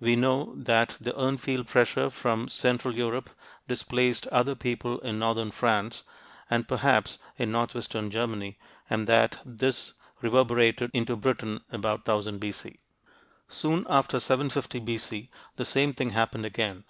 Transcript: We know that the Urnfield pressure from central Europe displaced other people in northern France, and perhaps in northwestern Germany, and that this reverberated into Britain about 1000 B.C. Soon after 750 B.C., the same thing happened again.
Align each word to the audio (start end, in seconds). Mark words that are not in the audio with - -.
We 0.00 0.16
know 0.16 0.54
that 0.56 0.96
the 0.98 1.12
Urnfield 1.12 1.66
pressure 1.66 2.08
from 2.08 2.48
central 2.48 2.94
Europe 2.94 3.28
displaced 3.68 4.26
other 4.28 4.54
people 4.54 4.98
in 5.00 5.18
northern 5.18 5.50
France, 5.50 6.04
and 6.48 6.66
perhaps 6.66 7.18
in 7.36 7.50
northwestern 7.52 8.10
Germany, 8.10 8.56
and 8.88 9.06
that 9.08 9.40
this 9.44 9.92
reverberated 10.22 10.90
into 10.94 11.16
Britain 11.16 11.60
about 11.70 11.98
1000 12.08 12.38
B.C. 12.38 12.76
Soon 13.48 13.84
after 13.90 14.18
750 14.18 14.78
B.C., 14.78 15.30
the 15.56 15.66
same 15.66 15.92
thing 15.92 16.10
happened 16.12 16.46
again. 16.46 16.84